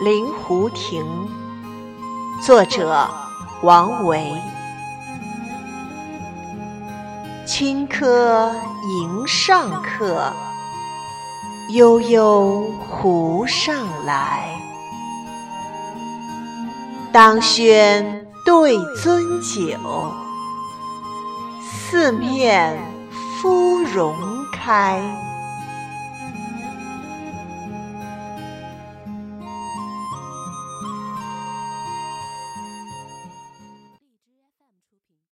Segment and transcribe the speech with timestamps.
[0.00, 1.04] 临湖亭，
[2.44, 3.08] 作者
[3.62, 4.32] 王维。
[7.46, 8.52] 青稞
[8.88, 10.32] 迎上客，
[11.70, 14.60] 悠悠湖上来。
[17.12, 19.78] 当轩对樽酒，
[21.62, 22.76] 四面
[23.40, 24.16] 芙蓉
[24.52, 25.00] 开。